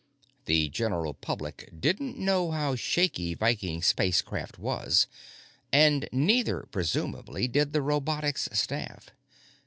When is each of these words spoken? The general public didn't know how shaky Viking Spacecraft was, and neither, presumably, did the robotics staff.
The 0.45 0.67
general 0.69 1.13
public 1.13 1.69
didn't 1.79 2.17
know 2.17 2.49
how 2.49 2.73
shaky 2.75 3.35
Viking 3.35 3.83
Spacecraft 3.83 4.57
was, 4.57 5.05
and 5.71 6.09
neither, 6.11 6.67
presumably, 6.71 7.47
did 7.47 7.71
the 7.71 7.83
robotics 7.83 8.49
staff. 8.51 9.11